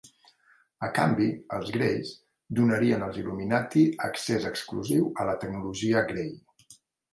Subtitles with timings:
[0.85, 1.27] A canvi,
[1.57, 2.13] els Greys
[2.61, 6.37] donarien als Illuminati accés exclusiu a la tecnologia Gray.